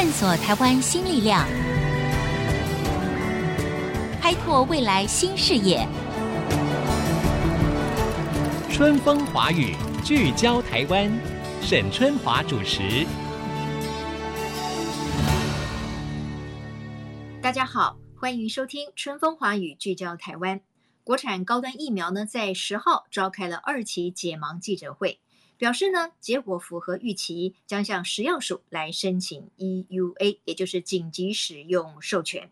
[0.00, 1.44] 探索台湾新力量，
[4.22, 5.84] 开拓未来新视野。
[8.70, 9.74] 春风华语，
[10.04, 11.10] 聚焦台湾，
[11.60, 13.04] 沈春华主持。
[17.42, 20.60] 大家好，欢迎收听《春风华语》，聚焦台湾。
[21.02, 25.18] 国产高端疫苗呢，在十号召开了二期解盲记者会，
[25.58, 32.50] 表示呢，结果符合预期，将向食药署来申请 EUA，也就是紧急使用授权。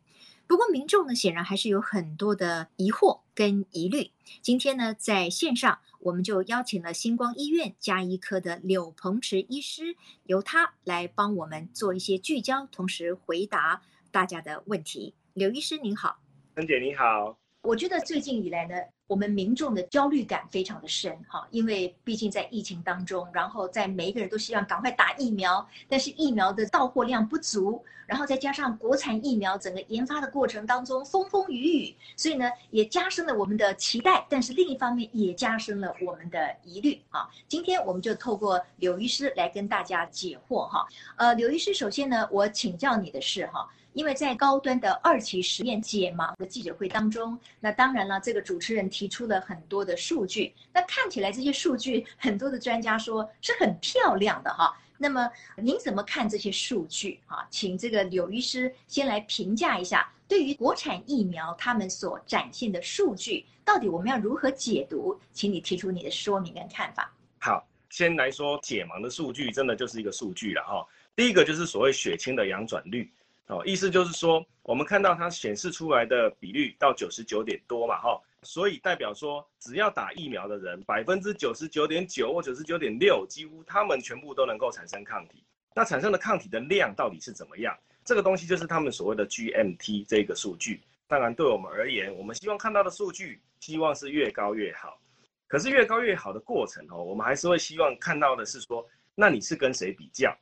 [0.49, 4.11] 不过，民众呢，显然还是有很多的疑惑跟疑虑。
[4.43, 15.15] 今天呢，在线上，我们就邀请了星光医院加医科的柳鹏池医师，由他来帮我们做一些聚焦，同时回答大家的问题。
[15.33, 16.19] 柳医师您好，
[16.55, 17.39] 陈姐你好。
[17.67, 18.77] 我觉得最近以来呢，
[19.09, 37.29] 我们民众的焦虑感非常的深哈，因为毕竟在疫情当中，然后在每一个人都希望赶快打疫苗，但是疫苗的到货量不足，然后再加上国产疫苗整个研发的过程当中风风雨雨，所以呢也加深了我们的期待，但是另一方面也加深了我们的疑虑啊。
[37.49, 40.87] 今天我们就透过柳医师来跟大家解惑哈。
[41.17, 43.69] 呃，柳医师，首先呢，我请教你的是哈。
[43.97, 54.77] 因为在高端的二期实验解盲的记者会当中，那当然了，这个主持人提出了很多的数据，那看起来这些数据很多的专家说是很漂亮的哈。
[54.99, 57.49] 那么您怎么看这些数据啊？
[57.51, 65.19] 请这个柳医师先来评价一下，对于国产疫苗他们所展现的数据，到底我们要如何解读？
[65.33, 67.11] 请你提出你的说明跟看法。
[67.39, 70.87] 好，先来说解盲的数据，真的就是一个数据了哈。
[71.15, 73.11] 第一个就是所谓血清的阳转率。
[73.49, 85.45] 哦，意思就是说，我们看到它显示出来的比率到九十九点多嘛，哈，所以代表说，只要打疫苗的人，百分之九十九点九或九十九点六，几乎他们全部都能够产生抗体。
[85.75, 87.77] 那产生的抗体的量到底是怎么样？
[88.05, 90.83] 这个东西就是他们所谓的 GMT 这个数据。
[91.07, 95.01] 当然，对我们而言，我们希望看到的数据，希望是越高越好。
[95.47, 98.85] 可是越高越好的过程哦，我们还是会希望看到的是说，
[99.15, 100.37] 那你是跟谁比较？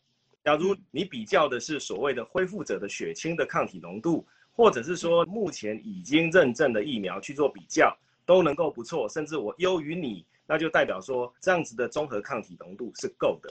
[0.44, 7.96] 假如你比较的是所谓的恢复者的血清的抗体浓度，或者是说目前已经认证的疫苗去做比较，
[8.26, 13.50] 都能够不错，甚至我优于你，那就代表说这样子的综合抗体浓度是够的。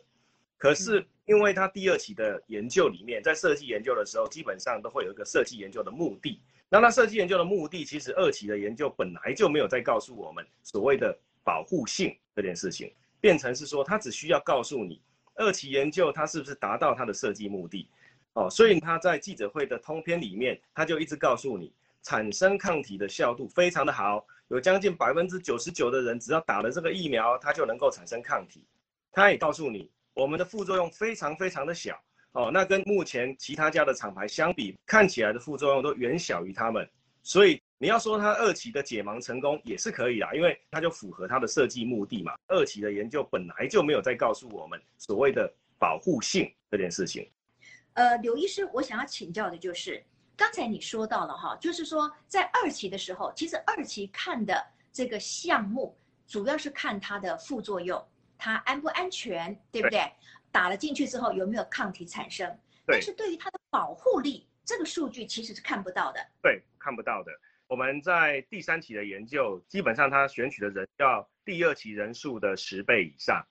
[0.56, 6.40] 可是因为它第二期的研究里面，在设计研究的时候，基本上都会有一个设计研究的目的。
[6.70, 15.02] 那它设计研究的目的，其实二期的研究本来就没有在告诉我们所谓的保护性这件事情，变成是说它只需要告诉你。
[15.36, 17.88] 二期研究它是不是达到它的设计目的？
[18.34, 21.72] 哦，所以他在记者会的通篇里面，他就一直告诉你，
[22.02, 28.66] 产生抗体的效度非常的好，有将近百分之九十九的人只要打了这个疫苗，它就能够产生抗体。
[29.12, 31.96] 他也告诉你，我们的副作用非常非常的小。
[32.32, 36.90] 哦，那跟目前其他家的厂牌相比，看起来的副作用都远小于他们，
[37.24, 37.60] 所以。
[37.80, 42.34] 你要说它二期的解盲成功也是可以啦，因为它就符合它的设计目的嘛。
[42.48, 47.30] 二期的研究本来就没有在告诉我们所谓的保护性这件事情。
[47.96, 50.02] 呃，刘医师，我想要请教的就是，
[50.38, 55.94] 刚才你说到了哈，就是说在二期的时候，其实二期看的这个项目
[56.26, 58.02] 主要是看它的副作用，
[58.38, 60.00] 它安不安全，对不对？
[60.00, 60.12] 对。
[60.54, 62.58] 打了进去之后有没有抗体产生？
[62.86, 66.26] 但是对于它的保护力，这个数据其实是看不到的。
[66.42, 67.32] 对，看不到的。
[67.68, 73.42] 我们在第三期的研究，基本上他选取的人要第二期人数的十倍以上，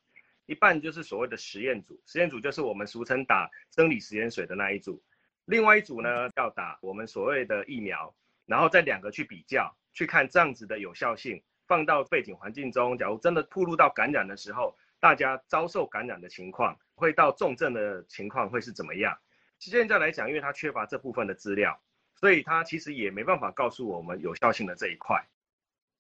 [0.45, 5.03] 一半就是所谓的实验组，实验组就是我们俗称打生理实验水的那一组，
[5.47, 19.19] 另外一组呢要打我们所谓的疫苗，然后再两个去比较，去看这样子的有效性，放到背景环境中，假如真的暴露到感染的时候，大家遭受感染的情况，会到重症的情况会是怎么样？
[19.59, 21.81] 现在来讲，因为它缺乏这部分的资料。
[22.23, 25.27] 所以它其实也没办法告诉我们有效性的这一块，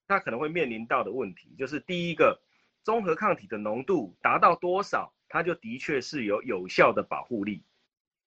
[0.06, 2.40] 它可能会面临到的问题就是第一个，
[2.84, 7.64] 综合抗体的浓度达到多少，它就的确是有有效的保护力。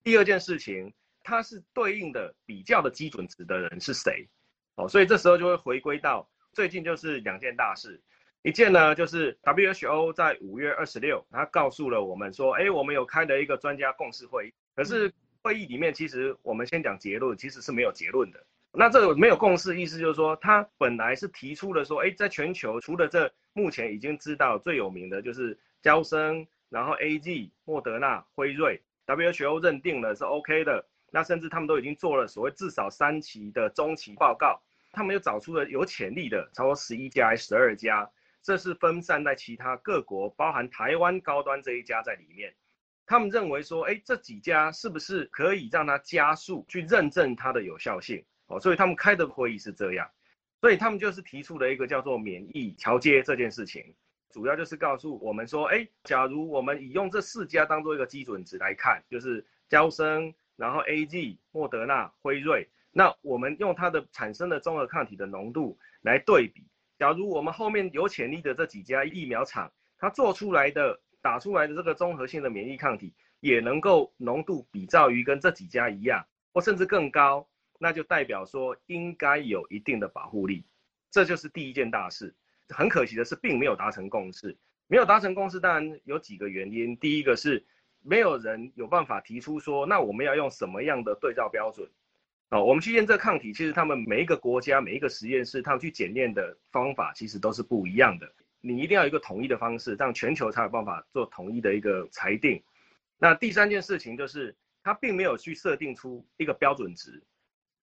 [0.03, 0.93] 第二件事情，
[1.23, 4.27] 它是对应的比较的基准值的人是谁？
[4.75, 8.01] 哦，所以这时候就会回归到最近就是两件大事，
[8.41, 15.13] 一件呢就是 WHO 在五月二十六，他告诉了我们说，哎，我们有开了一个专家共识会议，可是。
[15.45, 18.43] 会议里面，其实我们先讲结论，其实是没有结论的。
[18.71, 30.83] 那这个没有共识，意思就是说，他本来是提出了说，哎，在全球除了这目前已经知道最有名的就是交生，然后 A G、莫德纳、辉瑞，WHO 认定了是 OK 的。
[31.11, 34.59] 那甚至他们都已经做了所谓至少三期的中期报告，
[34.91, 38.09] 他们又找出了有潜力的，超过十一家还是十二家，
[38.41, 42.51] 这是分散在其他各国，包含台湾高端这一家在里面。
[43.07, 48.23] 他们认为说，哎，这几家是不是可以让它加速去认证它的有效性？
[48.47, 50.09] 哦，所以他们开的会议是这样，
[50.59, 53.93] 所以他们就是提出了一个叫做免疫调接这件事情，
[54.31, 66.63] 主要就是告诉我们说，哎，假如我们以用这四家当做一个基准值来看，就是娇生，然后 AZ、莫德纳、辉瑞，那我们用它的产生的综合抗体的浓度来对比，
[66.97, 70.99] 假如我们后面有潜力的这几家疫苗厂，它做出来的。
[71.25, 76.23] 打出来的这个综合性的免疫抗体也能够浓度比照于跟这几家一样，
[76.53, 77.47] 或甚至更高，
[77.79, 80.63] 那就代表说应该有一定的保护力，
[81.09, 82.35] 这就是第一件大事。
[82.69, 84.55] 很可惜的是，并没有达成共识。
[84.85, 86.95] 没有达成共识，当然有几个原因。
[86.97, 87.65] 第一个是
[88.03, 91.89] 没有人有办法提出说，那我们要用什么样的对照标准？
[92.49, 98.31] 哦，我们去验这抗体，其实他们每一个国家、每一个实验室，他们去检验的方法其实都是不一样的。
[98.67, 102.63] 你一定要有一个统一的方式，这样全球才有办法做统一的一个裁定。
[103.19, 107.21] 那第三件事情就是，它并没有去设定出一个标准值，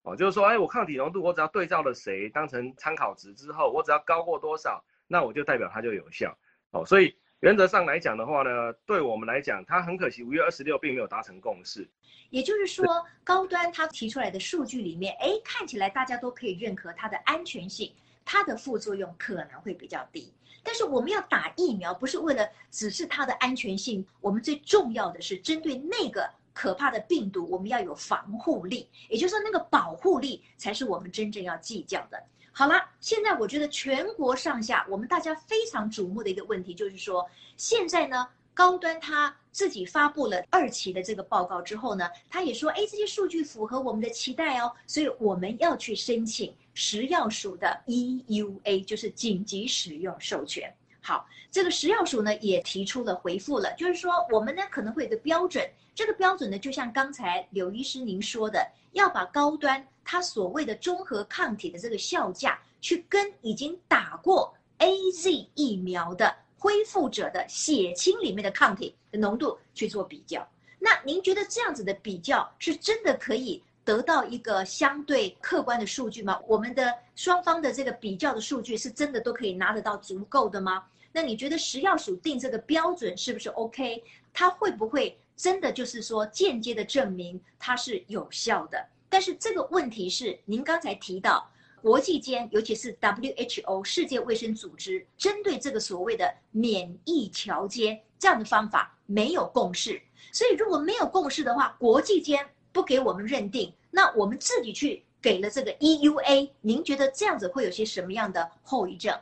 [0.02, 6.36] 哦，就是说，哎，我抗体浓度，我只要对照了谁当成参考值之后，我只要高过多少，那我就代表它就有效。
[6.72, 11.88] 哦，所以原则上来讲的话呢，对我们来讲，它很可惜，五月二十六并没有达成共识。
[12.30, 12.84] 也就是说，
[13.22, 17.92] 高端它提出来的数据里面，哎，看起来大家都可以认可它的安全性，
[18.24, 20.32] 它的副作用可能会比较低。
[20.62, 32.22] 但是我们要打疫苗，不是为了只是它的安全性，我们最重要的是针对那个可怕的病毒，我们要有防护力，也就是说那个保护力才是我们真正要计较的。
[32.52, 46.52] 好了，现在我觉得全国上下，我们大家非常瞩目的一个问题就是说，现在呢，高端它自己发布了二期的这个报告之后呢，他也说，哎，这些数据符合我们的期待哦，所以我们要去申请。
[46.74, 50.74] 食药署的 EUA 就是紧急使用授权。
[51.02, 70.48] 好，这个食药署呢也提出了回复了，就是说我们呢可能会有个标准，这个标准呢就像刚才刘医师您说的，要把高端它所谓的综合抗体的这个效价，去跟已经打过 AZ 疫苗的恢复者的血清里面的抗体的浓度去做比较。
[70.78, 73.60] 那您觉得这样子的比较是真的可以？
[73.84, 76.40] 得到一个相对客观的数据吗？
[76.46, 80.84] 我们的双方的这个比较的数据是真的都可以拿得到足够的吗？
[81.10, 84.00] 那你觉得食药署定这个标准是不是 OK？
[84.32, 88.86] 它会不会真的就是说间接的证明它是有效的？
[89.08, 91.50] 但是这个问题是您刚才提到
[91.82, 100.00] 国际间，尤其是 WHO 世界卫生组织针对这个所谓的免疫桥接这样的方法没有共识，
[100.32, 102.48] 所以如果没有共识的话，国际间。
[102.74, 109.14] 不给我们认定，那我们自己去给了这个 EUA，您觉得这样子会有些什么样的后遗症？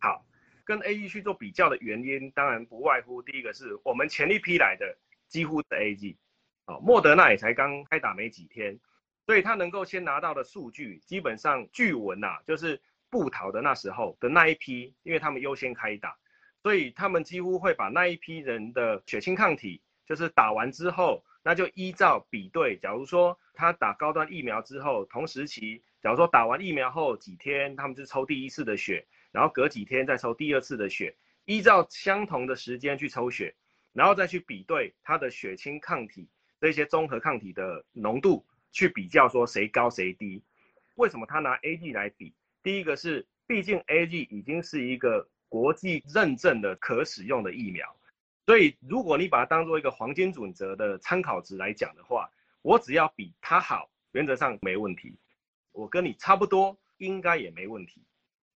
[0.00, 0.20] 好，
[0.64, 4.84] 跟 A E 去做比较的原因，当然不外乎第一个是我们前一批来的
[5.28, 6.16] 几乎是 A G，
[6.66, 8.76] 哦，莫德纳也才刚开打没几天，
[9.28, 12.80] 所以他能够先拿到的数据，基本上据闻呐，就是
[13.10, 16.16] 不逃的那时候的那一批，因为他们优先开打，
[16.62, 21.22] 所以他们几乎会把那一批人的血清抗体，就是打完之后。
[21.42, 31.14] 那就依照比对，假如说他打高端疫苗之后，同时期，假如说打完疫苗后几天，他们就抽第一次的血，然后隔几天再抽第二次的血，
[31.44, 33.54] 依照相同的时间去抽血，
[33.92, 36.28] 然后再去比对他的血清抗体
[36.60, 40.42] 这些综合抗体的浓度，去比较说谁高谁低。
[40.96, 42.34] 为什么他拿 A G 来比？
[42.62, 47.96] 第一个是，毕竟 A G 已经是一个国际认证的可使用的疫苗。
[48.46, 52.30] 所以，如果你把它当做一个黄金准则的参考值来讲的话，
[52.62, 55.18] 我只要比它好，原则上没问题。
[55.72, 58.02] 我跟你差不多，应该也没问题。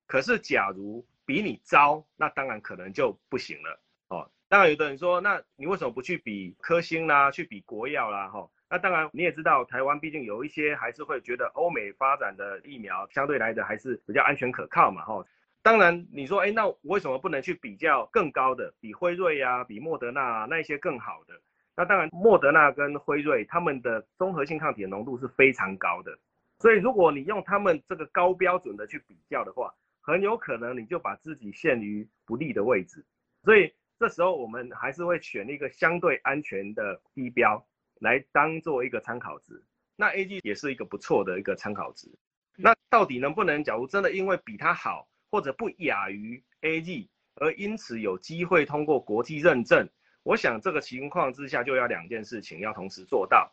[0.08, 4.32] 可是，假如比你糟，那当然可能就不行了哦。
[4.48, 8.30] 当然，有的人说，那你为什么不去比科兴啦，去比国药啦？
[8.30, 15.26] 哈，那当然你也知道，台湾毕竟有一些还是会觉得欧美发展的疫苗相对来的还是比较安全可靠嘛，哈。
[15.62, 21.34] 当然，你说，哎，那我为什么不能去比较更高的，比辉瑞、啊，比莫德纳啊，那一些更好的？
[21.76, 26.18] 那当然，莫德纳跟辉瑞他们的综合性抗体的浓度是非常高的，
[26.60, 33.06] 所以如果你用他们这个高标准的去比较的话，很有可能你就把自己陷于不利的位置。
[33.44, 37.64] 所以这时候我们还是会选一个相对安全的低标
[38.02, 39.64] 来当做一个参考值。
[39.96, 42.10] 那 A G 也是一个不错的一个参考值。
[42.58, 43.64] 那到底能不能？
[43.64, 49.88] 假如真的因为比它好，或者不亚于 A G，而因此有机会通过国际认证。
[50.24, 53.52] 我想这个情况之下就要两件事情要同时做到。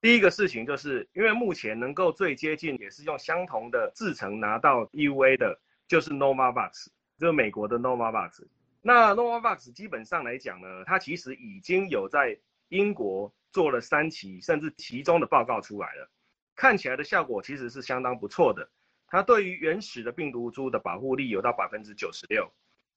[0.00, 6.86] 第一个事情就是因为目前能够最接近也是用相同的制程拿到 EUA 的，就是 Novavax，
[7.18, 8.46] 就是美国的 Novavax。
[8.80, 12.38] 那 Novavax 基本上来讲呢，它其实已经有在
[12.70, 16.10] 英国做了三期甚至其中的报告出来了，
[16.56, 18.68] 看起来的效果其实是相当不错的。
[19.06, 22.50] 它对于原始的病毒株的保护力有到百分之九十六，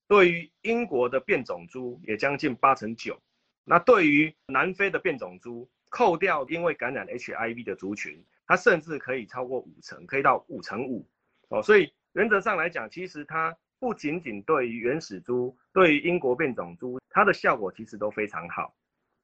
[0.07, 3.19] 对于英国的变种株也将近八成九。
[3.63, 11.07] 那对于南非的变种株，扣掉因为感染 HIV 的族群，它甚至可以超过五成，可以到五成五。
[11.49, 18.75] 哦，所以原则上来讲，其实它不仅仅对于原始株，对于英国变种株，它的效果其实都非常好。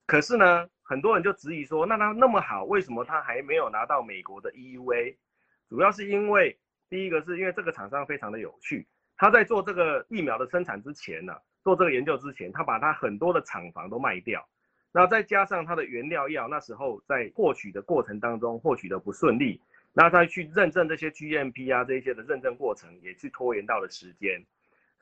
[0.10, 5.16] 可是呢，很多人就质疑说，那它那么好，为什么它还没有拿到美国的 EUA？
[5.70, 6.58] 主要是因为
[6.90, 14.44] 第一个是因为这个厂商非常的有趣，他在做这个疫苗的生产之前呢、做这个研究之前，他把他很多的厂房都卖掉，
[14.92, 19.62] 那再加上他的原料药那时候在获取的过程当中获取的不顺利，
[19.94, 24.44] 那再去认证这些 GMP 啊这些的认证过程也去拖延到了时间，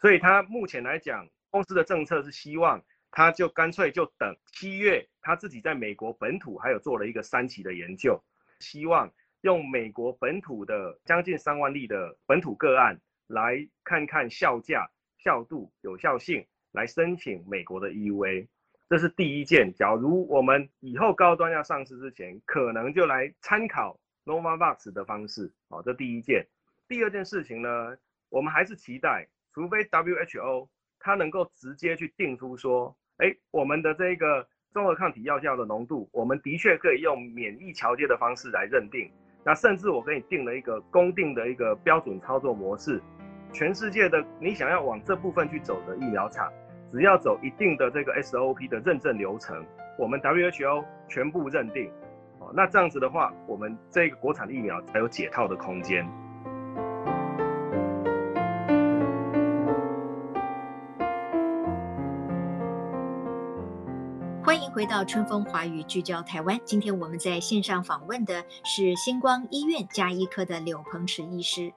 [0.02, 8.22] 所以他目前来讲，公司的政策是希望他就干脆就等七月，他自己在美国本土还有做了一个三期的研究，
[8.60, 9.12] 希望
[9.42, 14.90] 用美国本土的将近三万例的本土个案来看看效价。
[15.20, 18.48] 效度、有效性来申请美国的 EUA，
[18.88, 19.74] 这是第一件。
[19.74, 26.48] 假如我们以后高端要上市之前，可能就来参考 Novavax 的方式，好，这第一件。
[26.88, 27.98] 第二件事情呢，
[28.30, 39.10] 我们还是期待，除非 WHO 它能够直接去定出说，哎，我们的这个综合抗体药效的浓度，我们的确可以用免疫桥接的方式来认定。
[39.44, 43.01] 那甚至我给你定了一个公定的一个标准操作模式。
[43.54, 46.51] 全世界的你想要往这部分去走的疫苗厂，
[46.92, 49.66] 只要走一定的这个 SOP 的认证流程，
[49.98, 51.89] 我们 WHO 全部认定，
[52.39, 56.06] 哦，那这样子的话，我们这个国产的疫苗才有解套的空间。
[64.77, 71.74] 回到春风华语聚焦台湾，今天我们在线上访问的是星光医院加医科的柳鹏池医师。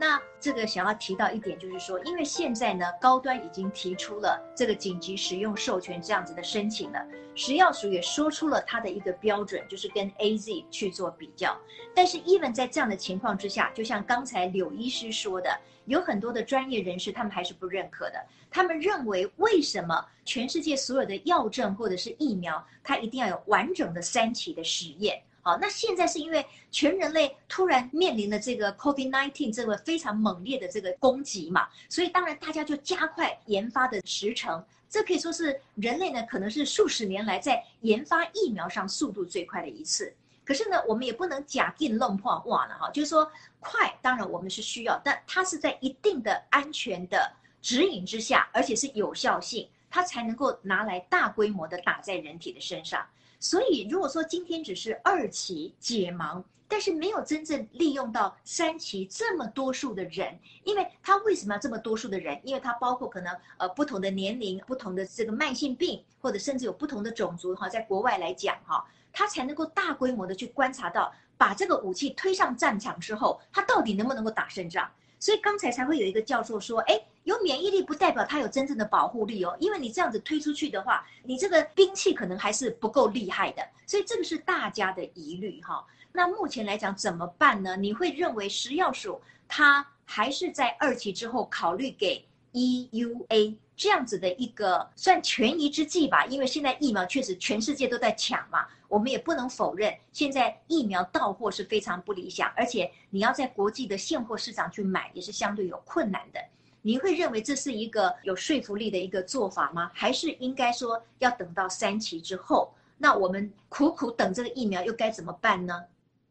[0.00, 11.54] 那这个想要提到一点，就是说，因为现在呢，高端已经提出了这个紧急使用授权这样子的申请了，食药署也说出了它的一个标准，就是跟 AZ 去做比较。
[11.94, 15.54] 但是，even 在这样的情况之下，就像刚才柳医师说的，
[15.84, 18.24] 有很多的专业人士他们还是不认可的。
[18.50, 25.22] 他们认为，为什么全世界所有的药证或者是疫苗，它一定要有完整的三期的实验？
[25.42, 34.62] 好，那现在是因为全人类突然面临了这个 COVID-19 这个非常猛烈的这个攻击嘛，所以当然大家就加快研发的时程。
[34.88, 40.12] 这可以说是人类呢，可能是数十年来在研发疫苗上速度最快的一次。
[40.44, 43.30] 可是呢，我们也不能假定弄破话了哈，就是说
[43.60, 47.32] 快，当然我们是需要，但它是在一定的安全的
[47.62, 53.06] 指引之下，而且是有效性，它才能够拿来大规模的打在人体的身上。
[53.42, 62.38] 所以，如果说今天只是二期解盲，但是没有真正利用到三期这么多数的人，因为他为什么要这么多数的人？
[62.44, 74.88] 因为他包括可能呃不同的年龄、不同的这个慢性病，或者甚至有不同的种族哈，在国外来讲哈，他才能够大规模的去观察到，把这个武器推上战场之后，他到底能不能够打胜仗。
[75.20, 85.86] 所以刚才才会有一个教授说，哎，有免疫力不代表它有真正的保护力哦，因为你这样子推出去的话，你这个兵器可能还是不够厉害的，所以这个是大家的疑虑哈。
[86.10, 87.76] 那目前来讲怎么办呢？
[87.76, 96.24] 你会认为食药署它还是在二期之后考虑给 EUA 这样子的一个算权宜之计吧？
[96.26, 98.66] 因为现在疫苗确实全世界都在抢嘛。
[98.90, 106.40] 我们也不能否认，现在疫苗到货是非常不理想，而且你要在国际的现货市场去买也是相对有困难的。
[106.82, 109.92] 你会认为这是一个有说服力的一个做法吗？
[109.94, 112.74] 还是应该说要等到三期之后？
[112.98, 115.84] 那我们苦苦等这个疫苗又该怎么办呢？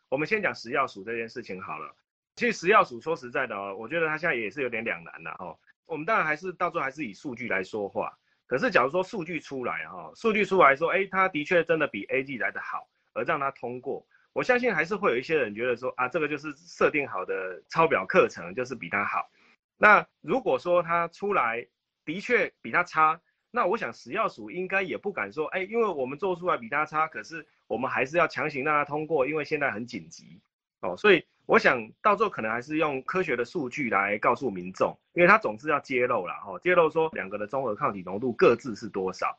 [0.09, 1.95] 我们先讲食药署这件事情好了。
[2.35, 5.57] 其实食药署说实在的哦，我觉得他现在也是有点两难的哦。
[5.85, 8.17] 我们当然还是到最后还是以数据来说话。
[8.49, 14.03] 可是，假如说数据出来哈，数据出来说，哎，他的确真的比 A G 来得好，而让他通过，
[14.33, 19.29] 我相信还是会有一些人觉得说，啊，这个就是设定好的抄表课程，就是比他好。
[19.77, 21.67] 那如果说他出来
[22.03, 30.41] 的确比他差，那我想食药署应该也不敢说，哎，因为我们做出来比他差，可是我们还是要强行让他通过，因为现在很紧急，
[30.81, 31.25] 哦，所以。
[31.49, 39.35] 我想到最后可能还是用科学的数据来告诉民众，因为他总是要揭露了哈，揭露说两个的综合抗体浓度各自是多少。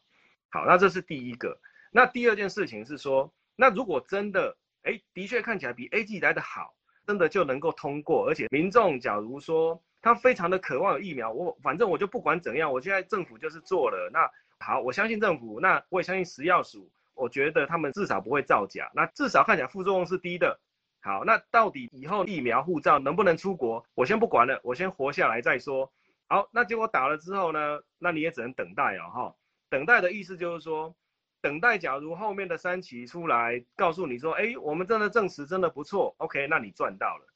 [0.48, 1.56] 好，那这是第一个。
[1.92, 6.74] 那第二件事情是说，那如果真的，哎，的确看起来比 A G 来的好，
[7.06, 14.28] 真的就能够通过，而且民众假如说他非常的渴望疫苗，我反正我就不管怎样，我现在政府就是做了，那
[14.58, 16.90] 好，我相信政府，那我也相信食药署。
[17.14, 20.58] 我觉得他们至少不会造假，那至少看起来副作用是低的。
[21.02, 23.84] 好，那到底以后疫苗护照能不能出国？
[23.94, 25.90] 我先不管了，我先活下来再说。
[26.28, 27.80] 好，那结果打了之后呢？
[27.98, 29.34] 那你也只能等待哦，哈。
[29.70, 30.94] 等待的意思就是说，
[31.40, 37.26] 等待假如后面的三期出来告诉你说，哎，我们真的证实真的不错，OK，那你赚到了。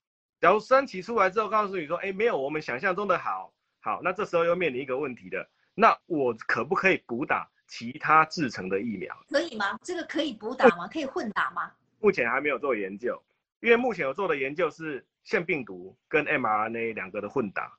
[0.40, 9.16] 假如三期出来之后告诉你说，哎，没有我们想象中的好，好，那这时候又面临一个问题的，那我可不可以补打其他制成的疫苗？
[9.30, 9.78] 可以吗？
[9.82, 10.86] 这个可以补打吗？
[10.86, 11.72] 可以混打吗？
[11.98, 13.20] 目前还没有做研究。
[13.64, 17.72] 因为目前有做的研究是腺病毒跟 mRNA 两个的混打，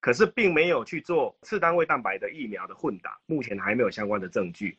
[0.00, 4.78] 可是并没有去做次单位蛋白的疫苗的混打，目前还没有相关的证据，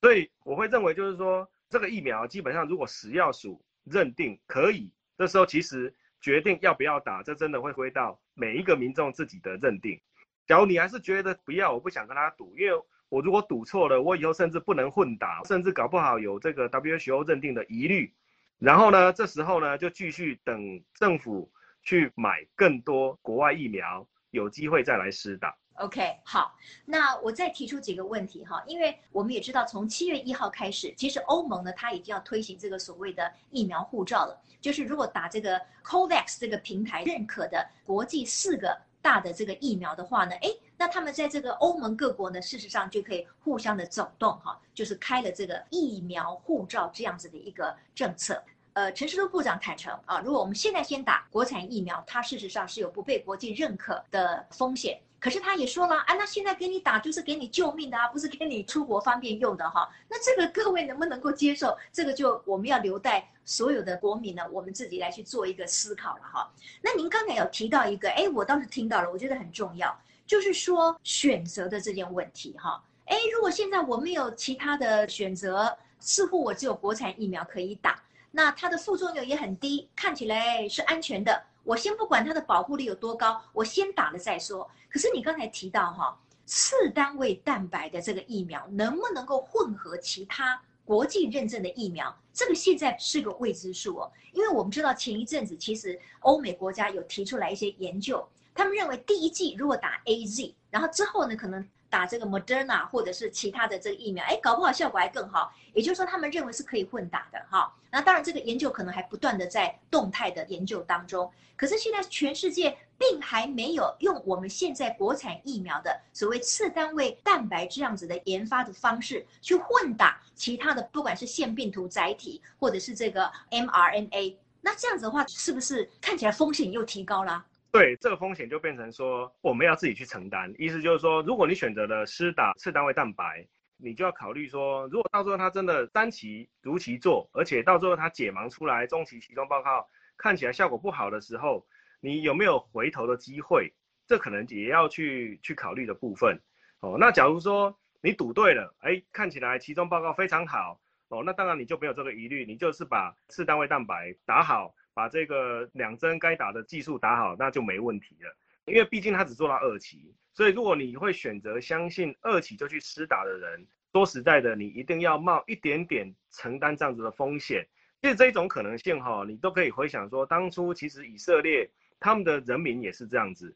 [0.00, 10.00] 所以我会认为就是说，这个疫苗基本上如果食药署认定可以，这时候其实决定要不要打，这真的会归到每一个民众自己的认定。
[10.46, 18.14] 假如你还是觉得不要，我不想跟他赌，因为我如果赌错了，我以后甚至不能混打，甚至搞不好有这个 WHO 认定的疑虑。
[18.60, 21.50] 然后呢，这时候呢，就继续等政府
[21.82, 25.56] 去买更多国外疫苗，有机会再来施打。
[25.76, 48.42] OK，好，那我再提出几个问题哈，因为我们也知道，从七月一号开始，其实欧盟呢，它已经要推行这个所谓的疫苗护照了，就是如果打这个 COVAX 这个平台认可的国际四个大的这个疫苗的话呢，诶，那他们在这个欧盟各国呢，事实上就可以互相的走动哈，就是开了这个疫苗护照这样子的一个政策。
[48.72, 54.98] 呃，陈时中部长坦承啊，如果我们现在先打国产疫苗，它事实上是有不被国际认可的风险。
[55.18, 59.86] 可是他也说了，啊，那现在给你打就是给你救命的啊，不是给你出国方便用的哈。
[60.08, 61.76] 那这个各位能不能够接受？
[61.92, 66.50] 这个就我们要留待所有的国民呢，我们自己来去做一个思考了哈。
[66.80, 69.94] 那您刚才有提到一个，哎，我倒是听到了，我觉得很重要，
[70.30, 72.80] 就是说选择的这件问题哈。
[73.06, 78.00] 哎，如果现在我没有其他的选择，似乎我只有国产疫苗可以打。
[78.30, 81.42] 那它的副作用也很低，看起来是安全的。
[81.64, 84.70] 我先不管它的保护力有多高，我先打了再说。
[84.88, 86.16] 可是你刚才提到哈，
[86.46, 92.16] 次单位蛋白的这个疫苗能不能够混合其他国际认证的疫苗？
[92.32, 94.12] 这个现在是个未知数哦。
[94.32, 101.66] 因为我们知道前一阵子其实欧美国家有提出来一些研究，他们认为第一剂如果打 AZ，然后之后呢可能。
[101.90, 105.52] 打这个 Moderna 或者是其他的这个疫苗，哎，搞不好效果还更好。
[105.74, 107.74] 也就是说，他们认为是可以混打的哈。
[107.90, 111.28] 那当然，这个研究可能还不断的在动态的研究当中。
[111.56, 124.36] 可是现在全世界并还没有用我们现在国产疫苗的所谓次单位蛋白这样子的研发的方式去混打其他的，不管是腺病毒载体或者是这个 mRNA。
[124.60, 127.44] 那这样子的话，是不是看起来风险又提高了？
[127.72, 130.52] 对，这个风险就变成说，我们要自己去承担。
[130.58, 141.64] 意思就是说，如果你选择了施打次单位蛋白，你就要考虑说，如果到时候它真的三期如期做，而且到最后它解盲出来，中期期中报告看起来效果不好的时候，
[142.00, 143.72] 你有没有回头的机会？
[144.06, 146.40] 这可能也要去去考虑的部分。
[146.80, 154.74] 哦，那假如说你赌对了，哎，看起来期中报告非常好，哦，那当然你就没有这个疑虑，你就是把次单位蛋白打好。
[154.94, 158.36] 把这个两针该打的技术打好，那就没问题了。
[158.66, 167.66] 因为毕竟他只做到二期，所以如果你会选择相信二期就去施打的人，说实在的，你一定要冒一点点承担这样子的风险。
[168.00, 173.54] 其实这一种可能性哈，你都可以回想说，当初其实以色列他们的人民也是这样子。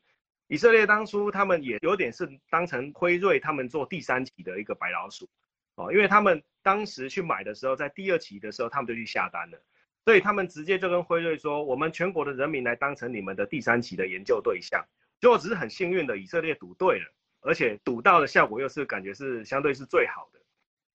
[0.48, 5.28] 以色列当初他们也有点是当成辉瑞他们做第三期的一个白老鼠
[5.76, 9.58] 哦，因为他们当时去买的时候，在第二期的时候他们就去下单了。
[10.04, 14.84] 所以他们直接就跟辉瑞说：“我们全国的人民来当成你们的第三期的研究对象。”
[15.20, 20.40] 结果只是很幸运的，以色列赌对了，而且赌到的效果又是感觉是相对是最好的。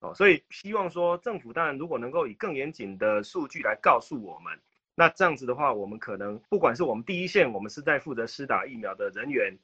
[0.02, 4.60] 哦，所以希望说政府当然如果能够以更严谨的数据来告诉我们，
[4.94, 9.58] 那这样子的话，我们可能不管是我们第一线，我们是在负责施打疫苗的人员，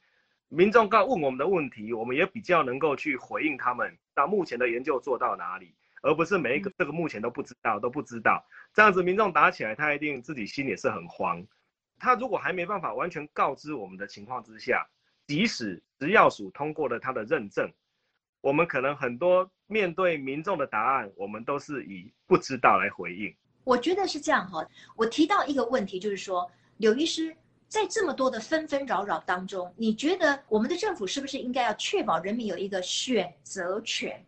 [0.48, 3.96] 民众告问我们的问题，我们也比较能够去回应他们。
[4.16, 5.74] 那目前的研究做到哪里？
[6.06, 11.44] 而不是每一个这个目前都不知道都不知道，这样子民众打起来，他一定自己心里是很慌。
[11.98, 14.86] 他如果还没办法完全告知我们的情况之下，
[15.26, 17.68] 即使食药署通过了他的认证，
[18.40, 23.34] 我们可能很多面对民众的答案，我们都是以不知道来回应。
[23.64, 24.64] 我觉得是这样哈。
[24.94, 34.24] 我提到一个问题，就是说，柳医师在这么多的纷纷扰扰当中，你觉得我们的政府是不是应该要确保人民有一个选择权？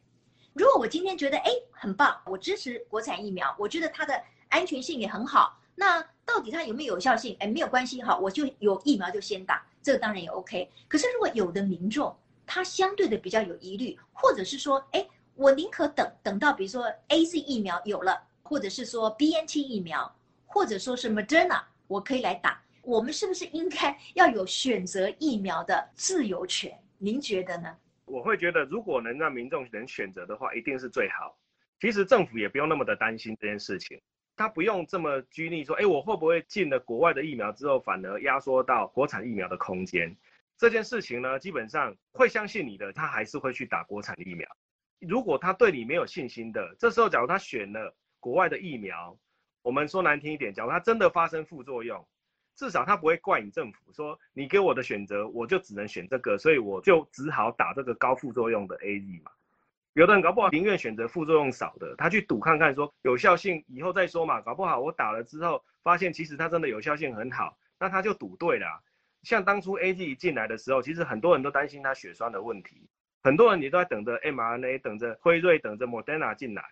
[0.58, 7.36] 如果我今天觉得哎很棒，我支持国产疫苗，我觉得它的安全性也很好，那到底它有没有有效性？
[7.38, 10.68] 哎，没有关系哈，我就有疫苗就先打，这个当然也 OK。
[10.88, 12.12] 可是如果有的民众
[12.44, 20.12] 他相对的比较有疑虑，或者是说哎我宁可等等到比如说 AZ 疫苗有了，或者是说 BNT 疫苗，
[20.44, 22.60] 或者说是 Moderna，我可以来打。
[22.82, 26.76] 我们是不是应该要有选择疫苗的自由权？
[26.96, 27.76] 您觉得呢？
[28.08, 31.38] 我会觉得，如果能让民众能选择的话，一定是最好。
[31.80, 34.00] 其实政府也不用那么的担心这件事情，
[34.34, 40.16] 他不用这么拘泥说，哎，我会不会进了国外的疫苗之后，反而压缩到国产疫苗的空间？
[40.56, 44.48] 这件事情呢，基本上会相信你的，他还是会去打国产疫苗。
[45.00, 49.16] 如果他对你没有信心的，这时候假如他选了国外的疫苗，
[49.62, 52.04] 我们说难听一点，假如他真的发生副作用。
[52.58, 59.30] 至少他不会怪你政府说，你给我的选择，我就只能选这个，所以我就只好打这个高副作用的 AZ 嘛。
[59.92, 64.40] 有的人搞不好宁愿选择副作用少的，他去赌看看说有效性以后再说嘛。
[64.40, 68.66] 搞不好我打了之后发现其实它真的有效性很好，那他就赌对了。
[69.22, 72.88] 像当初 AZ 一进来的时候，其实很多人都担心它血栓的问题，
[73.22, 76.64] 很多人也都在等着 mRNA，等着辉瑞，等着 Moderna 进来。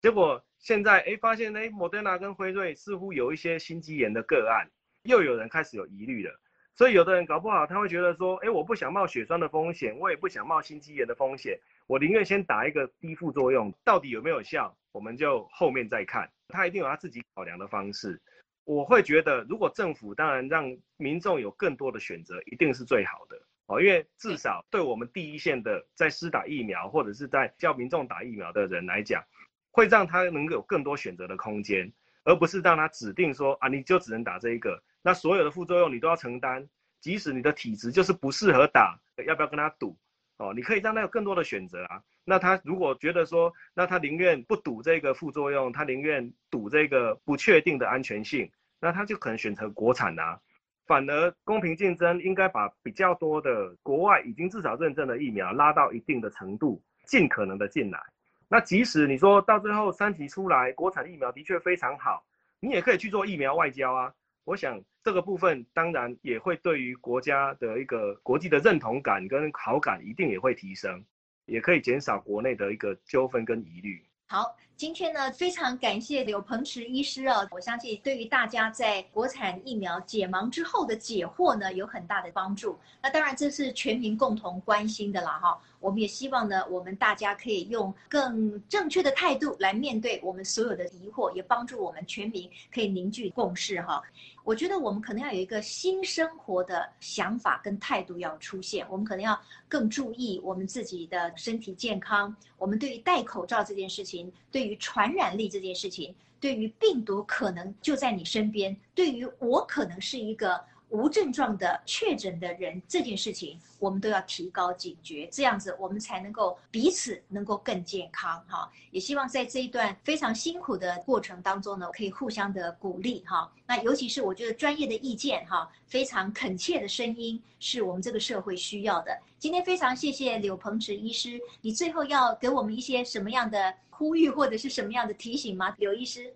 [0.00, 4.70] 结果现在哎发现哎 Moderna 跟辉瑞似乎有一些心肌炎的个案。
[5.04, 6.40] 又有人开始有疑虑了，
[6.74, 16.30] 所以有的人搞不好他会觉得说，哎，我不想冒血栓的风险，我也不想冒心肌炎的风险，我宁愿先打一个低副作用，到底有没有效，我们就后面再看。
[16.48, 18.20] 他一定有他自己考量的方式。
[18.64, 23.36] 我会觉得，如果政府当然让民众有更多的选择，一定是最好的
[23.66, 29.24] 哦，因为至少对我们第一线的在施打疫苗或者是在教民众打疫苗的人来讲，
[29.72, 34.80] 会让他能够有更多选择的空间，而不是让他指定说啊，你就只能打这一个。
[35.02, 36.68] 那所有的副作用你都要承担，
[37.00, 39.96] 即使你的体质就是不适合打，要不要跟他赌？
[40.38, 42.02] 哦，你可以让他有更多的选择啊。
[42.24, 50.40] 那他如果觉得说，那他宁愿不赌这个副作用，他宁愿赌这个不确定的安全性，那他就可能选择国产啊。
[50.86, 58.00] 反而公平竞争，应该把比较多的国外已经至少认证的疫苗拉到一定的程度，尽可能的进来。
[58.48, 62.24] 那即使你说到最后三期出来，国产疫苗的确非常好，
[62.58, 64.12] 你也可以去做疫苗外交啊。
[64.44, 71.04] 我想这个部分当然也会对于国家的一个国际的认同感跟好感一定也会提升，
[71.46, 74.04] 也可以减少国内的一个纠纷跟疑虑。
[74.26, 82.78] 好，今天呢非常感谢柳鹏池医师啊，我相信对于大家在国产疫苗解盲之后的解惑呢有很大的帮助。
[83.02, 85.60] 那当然这是全民共同关心的啦哈。
[85.80, 94.00] 我们也希望呢，我们大家可以用更正确的态度来面对我们所有的疑惑，也帮助我们全民可以凝聚共识哈。
[94.44, 102.34] 我觉得我们可能要有一个新生活的想法跟态度要出现，我们可能要更注意我们自己的身体健康。
[102.58, 110.60] 我们对于戴口罩这件事情，对于传染力这件事情，对于病毒可能就在你身边，对于我可能是一个。
[110.92, 118.70] 无症状的确诊的人这件事情，我们都要提高警觉，这样子我们才能够彼此能够更健康哈。
[118.90, 123.50] 也希望在这一段非常辛苦的过程当中呢，可以互相的鼓励哈。
[123.66, 129.18] 那尤其是我觉得专业的意见哈，非常恳切的声音是我们这个社会需要的。
[129.38, 135.74] 今天非常谢谢柳鹏池医师，你最后要给我们一些什么样的呼吁或者是什么样的提醒吗？
[135.78, 136.34] 柳医师，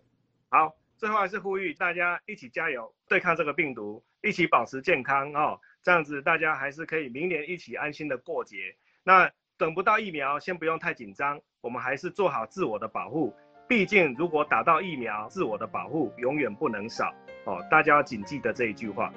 [0.48, 4.02] 好，最后还是呼吁大家一起加油，对抗这个病毒。
[4.22, 8.76] 一起保持健康哦，这样子大家还是可以明年一起安心的过节。
[9.04, 13.34] 那等不到疫苗，先不用太紧张，我们还是做好自我的保护。
[13.68, 17.64] 毕竟如果打到疫苗，自我的保护永远不能少哦。
[17.70, 19.12] 大家要谨记的这一句话。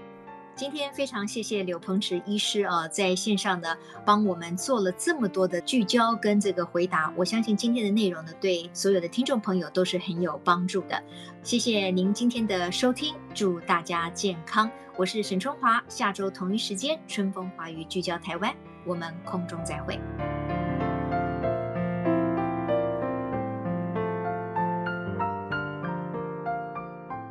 [0.60, 11.02] 今天非常谢谢柳鹏池医师啊，在线上呢帮我们做了这么多的聚焦跟这个回答，我相信今天的内容呢对所有的听众朋友都是很有帮助的。
[11.44, 14.70] 谢谢您今天的收听，祝大家健康。
[14.98, 18.54] 我是沈春华，下周同一时间春风华语聚焦台湾，
[18.86, 19.98] 我们空中再会。